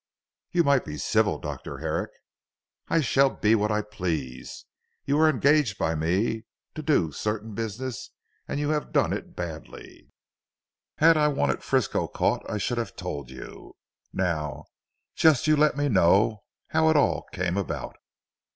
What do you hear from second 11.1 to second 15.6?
I wanted Frisco caught I should have told you. Now just you